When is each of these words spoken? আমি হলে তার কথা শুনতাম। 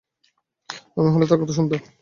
আমি 0.97 1.09
হলে 1.13 1.25
তার 1.29 1.39
কথা 1.41 1.53
শুনতাম। 1.57 1.81